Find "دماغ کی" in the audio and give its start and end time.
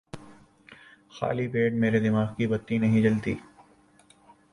1.99-2.47